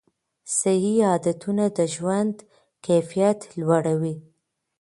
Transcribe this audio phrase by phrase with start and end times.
[0.59, 2.35] صحي عادتونه د ژوند
[2.85, 4.15] کیفیت لوړوي.